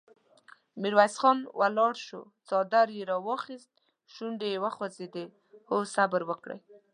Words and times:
ميرويس 0.81 1.15
خان 1.21 1.37
ولاړ 1.59 1.93
شو، 2.05 2.21
څادر 2.47 2.87
يې 2.97 3.03
ور 3.07 3.11
واخيست، 3.27 3.71
شونډې 4.13 4.47
يې 4.53 4.61
وخوځېدې: 4.63 5.25
هو! 5.67 5.77
صبر 5.95 6.21
وکړئ! 6.29 6.59